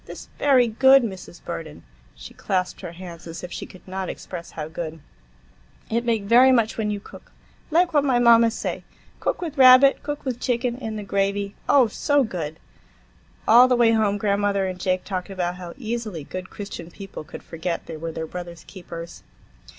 "This 0.07 0.29
very 0.39 0.65
good, 0.67 1.03
Mrs. 1.03 1.45
Burden,"—she 1.45 2.33
clasped 2.33 2.81
her 2.81 2.93
hands 2.93 3.27
as 3.27 3.43
if 3.43 3.51
she 3.51 3.67
could 3.67 3.87
not 3.87 4.09
express 4.09 4.49
how 4.57 4.67
good,—"it 4.67 6.03
make 6.03 6.23
very 6.23 6.51
much 6.51 6.75
when 6.75 6.89
you 6.89 6.99
cook, 6.99 7.31
like 7.69 7.93
what 7.93 8.03
my 8.03 8.17
mama 8.17 8.49
say. 8.49 8.83
Cook 9.19 9.43
with 9.43 9.59
rabbit, 9.59 10.01
cook 10.01 10.25
with 10.25 10.39
chicken, 10.39 10.75
in 10.79 10.95
the 10.95 11.03
gravy,—oh, 11.03 11.85
so 11.85 12.23
good!" 12.23 12.57
All 13.47 13.67
the 13.67 13.75
way 13.75 13.91
home 13.91 14.17
grandmother 14.17 14.65
and 14.65 14.79
Jake 14.79 15.03
talked 15.03 15.29
about 15.29 15.57
how 15.57 15.75
easily 15.77 16.23
good 16.23 16.49
Christian 16.49 16.89
people 16.89 17.23
could 17.23 17.43
forget 17.43 17.85
they 17.85 17.95
were 17.97 18.11
their 18.11 18.25
brothers' 18.25 18.63
keepers. 18.65 19.21